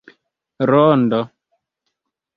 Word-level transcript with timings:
rondo 0.69 1.21